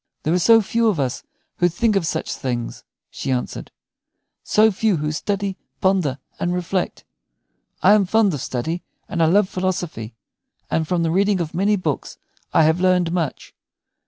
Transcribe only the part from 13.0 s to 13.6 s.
much.